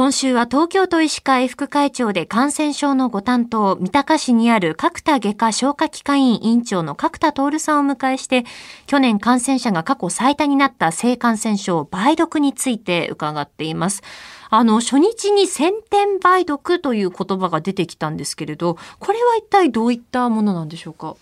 [0.00, 8.46] 今週は東京都医師会副会長で感染症のご担当、三鷹市にある角田外科消化器科院院長の角田徹さんを迎えして、
[8.86, 14.02] 去年感染者が過去最多になった性感染症、梅毒について伺っています。
[14.48, 21.14] あの、初日に先天梅毒という言葉が出てきたんですけれど、これは一体どういったものなんでしょうか？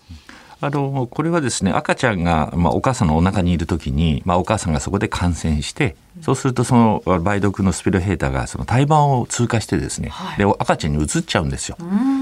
[0.61, 11.77] あのこれはですね赤ちゃんが、まあ、お母さんのお腹にいる時に、まあ、お母さんがそこで感染してそうするとその梅毒のスピルヘータがその胎盤を通過してですね、はい、で赤ちゃんに移っちゃうんですよ。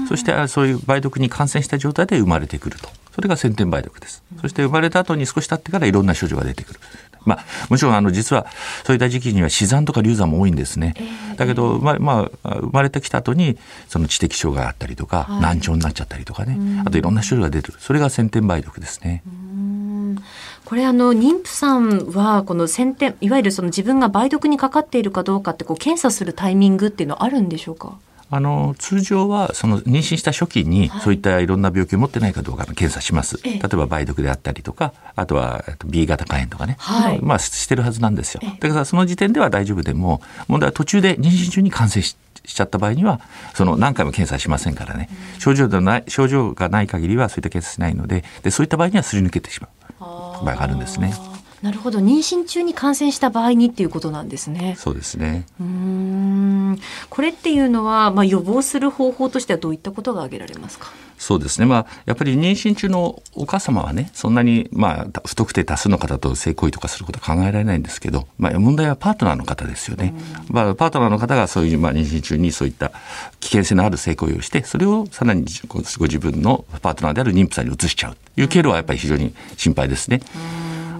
[0.08, 2.88] そしてそういう梅毒に感染した状態で生まれてくると。
[3.12, 4.22] それが先天梅毒です。
[4.40, 6.80] そして生まれた後に少し経ってからいろんな症状が出てくる。
[7.24, 8.46] まあ、もちろんあの実は
[8.84, 10.94] そういった時期には死産とか流産も多いんですね。
[11.38, 13.56] だけど、まあ、まあ、生まれてきた後に
[13.88, 17.80] その知的障害があったりとか、はい、難聴になっちゃったりとかね、あといろんな症状が出てくる。
[17.80, 19.22] それが先天梅毒ですね。
[20.64, 27.96] これあの妊婦さんはこの先天いわゆるその自分が梅毒にかかっているかどうかってこう検査するタイミングっていうのはあるんでしょうか？
[28.30, 38.42] あの通常はその妊娠した初期にそういったいろんな病気を持ってないかどうかの検査します、例えば梅毒であったりとかあとは B 型肝炎とかね、はい、まあしてるはずなんですよ。
[38.60, 43.20] だからその時点では大丈夫でも問題は途中で妊娠中に感染ししちゃった場合には
[43.54, 50.44] その何回も検査しませんからね、症状でない症状がない限りはそういった検査しないのででそういった場合にはすり抜けてしまう。
[50.44, 51.12] 場合があるんですね。
[51.62, 51.98] なるほど。
[51.98, 54.76] 妊娠中に感染した場合にっていうことなんですね。
[54.78, 55.44] そうですね。
[55.60, 56.27] うん
[57.08, 60.88] これっていうのは、まあ、予防する方法としてはどういったことが挙げられますか？
[61.18, 70.14] そうですね、まあ、やっぱり妊娠中のお母様はねそんなに、まあ、不特定多数の方と性行為とかすることは考えられないんですけど、まあ、問題はパートナーの方ですよね。
[70.48, 72.92] まあ、パートナーの方がそういう、まあ、妊娠中にそういった
[73.40, 78.16] 危険性のある性行為をしてそれをさらにご自分のパートナーである妊婦さんに移しちゃう。
[78.36, 80.20] という経路はやっぱり非常に心配ですね。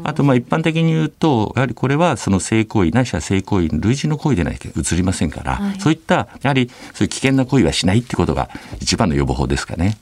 [0.09, 8.48] あとまあ一般的に言うとやはりこれはその性行為ないしは性行為類似の行為でないと移りませんから、はい、そういったやはりそういう危険な行為はしないってことが
[8.81, 9.98] 一番の予防法ですかね。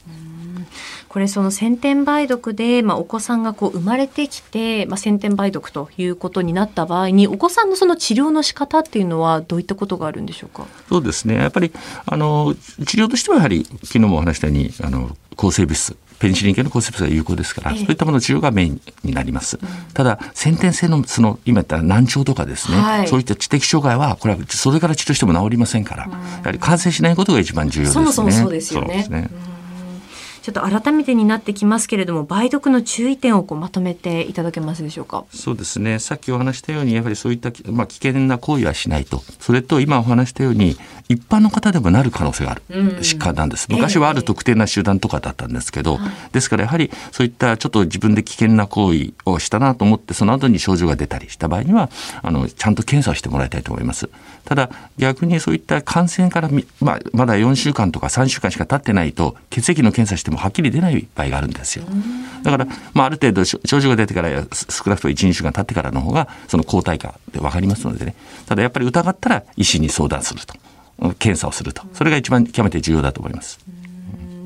[1.09, 10.67] これその先天梅毒で、まあ、お子さんがこう生まれてきて、まあ、先天梅毒ということになった場合にお子さんのその治療の仕方っていうのはどういったことがあるんでしょうか？
[10.91, 11.37] そうですね。
[11.37, 11.73] やっぱり
[12.05, 12.55] あの
[12.85, 19.59] 治療としてはやはり昨日もお話したようにあの抗生物質ペニシリン系の抗生物質が有効ですから、そういったものの治療がメインになります。
[19.95, 26.11] ただ、先天性の、その、今言った難聴とかですね、はい、そういった知的障害は、これはそれから治療しても治りませんから、や
[26.45, 28.05] はり感染しないことが一番重要ですね。
[28.05, 29.31] そもそもそうですよね。
[30.47, 35.25] ちょっと改めてになってきますけれども梅毒の注意点をこうまとめていただけますでしょうか？
[35.35, 35.99] そうですね。
[35.99, 39.25] さっきお話したようにやはりそういった、まあ、危険な行為はしないと。
[39.41, 40.77] それと今お話したように
[41.09, 51.91] 一般の方でもなる可能性がある疾患なんです、昔はある特定な集団とかだったんですけど、えー、ですからやはりそういったちょっと自分で危険な行為をしたなと思ってその後に症状が出たりした場合には
[52.23, 54.09] あのちゃんと検査をしてもらいたいと思います。
[54.45, 56.49] ただ逆にそういった感染から、
[56.81, 61.85] まあ、まだ4週間とか3週間しか経ってないと血液の検査してもはっきり出ない場合があるんですよ。
[62.43, 68.15] だから、まあ、ある程度症状が出てから少なくとも1、2週間経ってからの方がその抗体価で分かりますのでね
[68.47, 70.55] ただやっぱり疑ったら医師に相談すると
[71.19, 73.59] 検査をするとそれが一番極めて重要だと思います。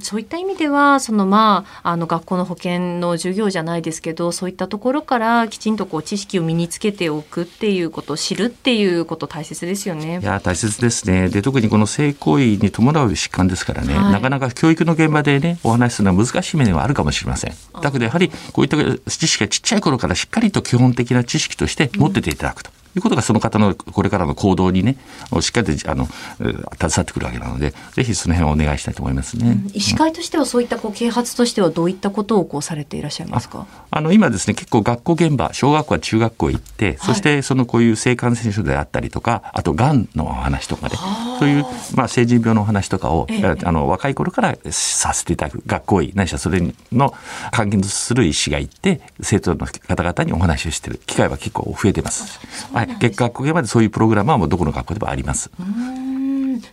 [0.00, 10.20] そういった意味ではそのまああの学校の保健の授業じゃないですけどそういったところからきちんとこう知識を身につけておくっていうこと知るっていうこと大切ですよね。
[10.20, 11.28] いや大切ですね。
[11.28, 17.54] で特にこの性行為に伴う疾患ですからね、はい、なかなか教育の現場でねお話しするのは難しい面はあるかもしれません。
[17.82, 18.76] だけどやはりこういった
[19.10, 22.70] 知識がちっちゃい頃からしっかりと基本的な知識として持ってていただくと。
[22.72, 24.96] うんいうことがその方のこれからの行動にね、
[25.40, 29.50] しっかりあの携わってくるわけなので、ぜひその辺をお願いしたいと思いますね。
[29.50, 33.66] うん、医師会としてはそういったこう啓発としてはどういったことをこうされていらっしゃいますか？
[33.90, 40.96] あの今ですね、結構学校現場、小学校や中学校行って、そしてそのこういう性感染症であったりとか、あとがんの話とかで、
[41.38, 41.64] そういう
[41.94, 46.60] まあ成人病の話とかを、ええ、あの若い頃からさせていただく学校医、ないしはそれ
[46.92, 47.14] の
[47.52, 52.40] 関係する医師がいて、生徒の方々にお話をしている機会は結構増えてます。
[52.86, 55.50] はい、月学校現場でそういうプログラムはもうどこの学校でもあります。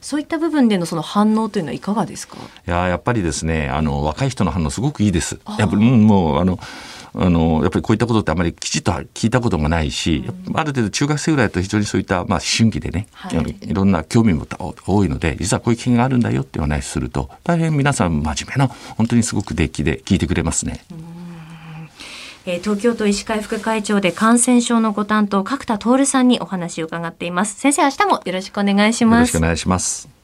[0.02, 2.38] そういった部分でのその反応というのはいかがですか？
[2.38, 5.40] いややっぱりですねあの若い人の反応すごくいいです。
[5.58, 6.60] やっぱりもうあの。
[7.20, 14.46] あのやっぱりこういったことってあまりきちっと聞いたことがないし、うん、ある程度中学生ぐらいだと非常にそういった、まあ、思春期でね、はい、いろんな興味も
[14.86, 18.68] 多いので実はこういう危険があるんだよっていう話すると大変皆さん真面目な
[18.98, 20.86] 本当にすごくデッキで聞いてくれますね。
[20.92, 21.17] うん
[22.48, 27.60] えー、東京都医師会副会長で感染症のご担当角田徹さんにお話を伺っています。
[27.60, 29.20] 先生明日もよろしくお願いします。
[29.20, 30.17] よろしくお願いします。